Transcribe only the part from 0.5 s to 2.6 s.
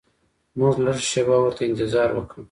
موږ لږه شیبه ورته انتظار وکړ.